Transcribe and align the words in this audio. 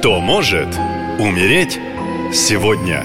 Кто 0.00 0.18
может 0.18 0.68
умереть 1.18 1.78
сегодня? 2.32 3.04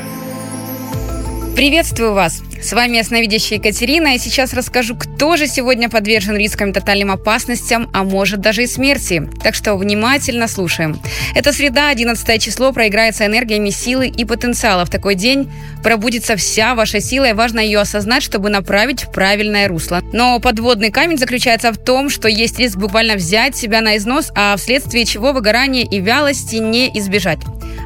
Приветствую 1.53 2.13
вас! 2.13 2.41
С 2.65 2.73
вами 2.73 2.97
ясновидящая 2.97 3.59
Екатерина, 3.59 4.15
и 4.15 4.17
сейчас 4.17 4.51
расскажу, 4.51 4.95
кто 4.95 5.37
же 5.37 5.45
сегодня 5.45 5.87
подвержен 5.87 6.35
рискам 6.35 6.71
и 6.71 6.73
тотальным 6.73 7.11
опасностям, 7.11 7.91
а 7.93 8.03
может 8.03 8.41
даже 8.41 8.63
и 8.63 8.67
смерти. 8.67 9.29
Так 9.43 9.53
что 9.53 9.75
внимательно 9.75 10.47
слушаем. 10.47 10.99
Это 11.35 11.53
среда, 11.53 11.89
11 11.89 12.41
число, 12.41 12.73
проиграется 12.73 13.27
энергиями 13.27 13.69
силы 13.69 14.07
и 14.07 14.25
потенциала. 14.25 14.83
В 14.83 14.89
такой 14.89 15.13
день 15.13 15.47
пробудится 15.83 16.35
вся 16.37 16.73
ваша 16.73 17.01
сила, 17.01 17.29
и 17.29 17.33
важно 17.33 17.59
ее 17.59 17.81
осознать, 17.81 18.23
чтобы 18.23 18.49
направить 18.49 19.03
в 19.03 19.11
правильное 19.11 19.67
русло. 19.67 20.01
Но 20.11 20.39
подводный 20.39 20.89
камень 20.89 21.19
заключается 21.19 21.71
в 21.71 21.77
том, 21.77 22.09
что 22.09 22.27
есть 22.27 22.57
риск 22.57 22.77
буквально 22.77 23.13
взять 23.13 23.55
себя 23.55 23.81
на 23.81 23.95
износ, 23.97 24.31
а 24.33 24.57
вследствие 24.57 25.05
чего 25.05 25.33
выгорания 25.33 25.85
и 25.85 25.99
вялости 25.99 26.55
не 26.55 26.89
избежать. 26.97 27.37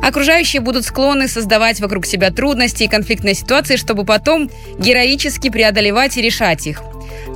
Окружающие 0.01 0.61
будут 0.61 0.85
склонны 0.85 1.27
создавать 1.27 1.79
вокруг 1.79 2.05
себя 2.05 2.31
трудности 2.31 2.83
и 2.83 2.87
конфликтные 2.87 3.35
ситуации, 3.35 3.75
чтобы 3.75 4.05
потом 4.05 4.49
героически 4.77 5.49
преодолевать 5.49 6.17
и 6.17 6.21
решать 6.21 6.67
их. 6.67 6.81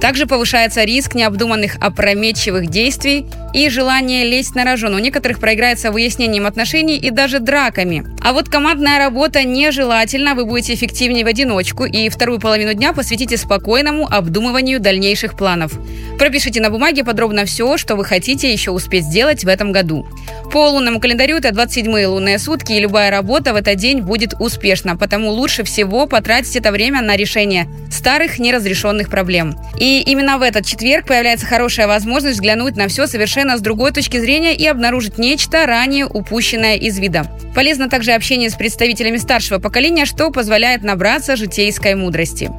Также 0.02 0.26
повышается 0.26 0.84
риск 0.84 1.16
необдуманных 1.16 1.78
опрометчивых 1.80 2.68
действий 2.68 3.26
и 3.54 3.70
желание 3.70 4.26
лезть 4.26 4.56
на 4.56 4.66
рожон. 4.66 4.96
У 4.96 5.00
некоторых 5.00 5.40
проиграется 5.40 5.92
выяснением 5.92 6.46
отношений 6.46 6.98
и 6.98 7.10
даже 7.10 7.40
драками. 7.40 8.06
А 8.22 8.34
вот 8.34 8.50
командная 8.50 8.98
работа 8.98 9.44
нежелательна, 9.44 10.36
вы 10.36 10.46
будете 10.46 10.74
эффективнее 10.74 11.24
в 11.24 11.28
одиночку 11.28 11.86
и 11.86 12.10
вторую 12.10 12.40
половину 12.40 12.74
дня 12.74 12.94
посвятите 12.94 13.38
спокойному 13.38 14.08
обдумыванию 14.12 14.80
дальнейших 14.80 15.38
планов. 15.38 15.72
Пропишите 16.18 16.60
на 16.60 16.70
бумаге 16.70 17.04
подробно 17.04 17.46
все, 17.46 17.78
что 17.78 17.96
вы 17.96 18.04
хотите 18.04 18.52
еще 18.52 18.72
успеть 18.72 19.06
сделать 19.06 19.44
в 19.44 19.48
этом 19.48 19.72
году. 19.72 20.06
По 20.54 20.70
лунному 20.70 21.00
календарю 21.00 21.38
это 21.38 21.50
27-е 21.50 22.06
лунные 22.06 22.38
сутки, 22.38 22.74
и 22.74 22.80
любая 22.80 23.10
работа 23.10 23.54
в 23.54 23.56
этот 23.56 23.76
день 23.78 24.02
будет 24.02 24.36
успешна, 24.38 24.96
потому 24.96 25.32
лучше 25.32 25.64
всего 25.64 26.06
потратить 26.06 26.56
это 26.56 26.72
время 26.72 27.02
на 27.02 27.16
решение 27.16 27.68
старых 27.90 28.38
неразрешенных 28.38 29.10
проблем. 29.10 29.56
И 29.80 30.00
именно 30.02 30.38
в 30.38 30.44
этот 30.44 30.64
четверг 30.64 31.08
появляется 31.08 31.48
хорошая 31.48 31.88
возможность 31.88 32.36
взглянуть 32.36 32.76
на 32.76 32.88
все 32.88 33.08
совершенно 33.08 33.58
с 33.58 33.62
другой 33.62 33.94
точки 33.94 34.20
зрения 34.20 34.54
и 34.54 34.68
обнаружить 34.68 35.18
нечто 35.18 35.66
ранее 35.66 36.06
упущенное 36.06 36.76
из 36.76 37.00
вида. 37.00 37.26
Полезно 37.56 37.90
также 37.90 38.12
общение 38.12 38.52
с 38.52 38.56
представителями 38.56 39.18
старшего 39.18 39.58
поколения, 39.58 40.06
что 40.06 40.30
позволяет 40.30 40.84
набраться 40.84 41.36
житейской 41.36 41.96
мудрости. 41.96 42.52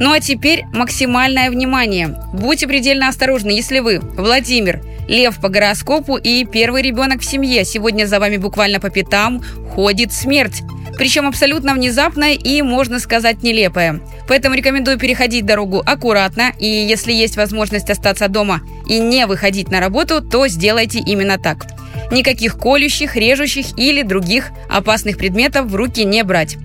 Ну 0.00 0.10
а 0.10 0.20
теперь 0.20 0.64
максимальное 0.72 1.50
внимание. 1.50 2.16
Будьте 2.32 2.66
предельно 2.66 3.08
осторожны, 3.08 3.50
если 3.50 3.80
вы, 3.80 3.98
Владимир, 4.00 4.80
Лев 5.08 5.40
по 5.40 5.48
гороскопу 5.48 6.16
и 6.16 6.44
первый 6.44 6.82
ребенок 6.82 7.20
в 7.20 7.24
семье. 7.24 7.64
Сегодня 7.64 8.06
за 8.06 8.20
вами 8.20 8.36
буквально 8.36 8.80
по 8.80 8.90
пятам 8.90 9.42
ходит 9.74 10.12
смерть. 10.12 10.62
Причем 10.96 11.26
абсолютно 11.26 11.74
внезапная 11.74 12.34
и, 12.34 12.62
можно 12.62 12.98
сказать, 12.98 13.42
нелепая. 13.42 14.00
Поэтому 14.28 14.54
рекомендую 14.54 14.98
переходить 14.98 15.46
дорогу 15.46 15.82
аккуратно, 15.84 16.52
и 16.58 16.66
если 16.66 17.12
есть 17.12 17.36
возможность 17.36 17.90
остаться 17.90 18.28
дома 18.28 18.60
и 18.88 19.00
не 19.00 19.26
выходить 19.26 19.70
на 19.70 19.80
работу, 19.80 20.20
то 20.20 20.46
сделайте 20.48 20.98
именно 20.98 21.38
так. 21.38 21.66
Никаких 22.10 22.58
колющих, 22.58 23.16
режущих 23.16 23.78
или 23.78 24.02
других 24.02 24.50
опасных 24.68 25.16
предметов 25.16 25.66
в 25.66 25.74
руки 25.74 26.04
не 26.04 26.22
брать. 26.22 26.56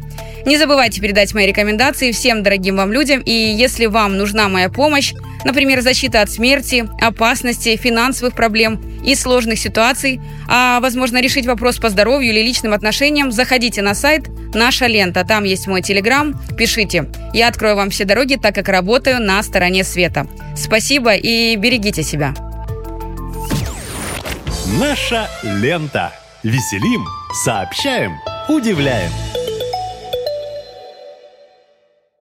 Не 0.46 0.58
забывайте 0.58 1.02
передать 1.02 1.34
мои 1.34 1.46
рекомендации 1.46 2.12
всем 2.12 2.44
дорогим 2.44 2.78
вам 2.78 2.92
людям, 2.92 3.22
и 3.22 3.32
если 3.32 3.86
вам 3.86 4.18
нужна 4.18 4.48
моя 4.48 4.70
помощь, 4.70 5.14
например, 5.44 5.82
защита 5.82 6.22
от 6.22 6.30
смерти, 6.30 6.88
опасности, 7.02 7.76
финансовых 7.76 8.36
проблем 8.36 8.82
и 9.04 9.16
сложных 9.16 9.60
ситуаций, 9.60 10.22
а, 10.48 10.80
возможно, 10.80 11.22
решить 11.22 11.46
вопрос 11.46 11.78
по 11.78 11.90
здоровью 11.90 12.32
или 12.32 12.42
личным 12.42 12.74
отношениям, 12.74 13.32
заходите 13.32 13.82
на 13.82 13.94
сайт 13.94 14.28
«Наша 14.54 14.88
лента». 14.88 15.26
Там 15.26 15.44
есть 15.44 15.68
мой 15.68 15.82
телеграм. 15.82 16.40
Пишите. 16.58 17.08
Я 17.34 17.47
открою 17.47 17.76
вам 17.76 17.90
все 17.90 18.06
дороги, 18.06 18.36
так 18.36 18.56
как 18.56 18.70
работаю 18.70 19.22
на 19.22 19.42
стороне 19.44 19.84
света. 19.84 20.28
Спасибо 20.56 21.16
и 21.16 21.56
берегите 21.56 22.03
себя. 22.03 22.34
Наша 24.80 25.30
лента. 25.44 26.12
Веселим, 26.44 27.06
сообщаем, 27.44 28.14
удивляем. 28.47 29.12